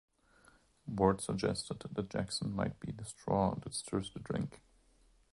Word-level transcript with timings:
Ward 0.89 1.21
suggested 1.21 1.83
that 1.91 2.09
Jackson 2.09 2.55
might 2.55 2.79
be 2.79 2.91
the 2.91 3.05
straw 3.05 3.53
that 3.59 3.75
stirs 3.75 4.11
the 4.11 4.19
drink. 4.19 4.59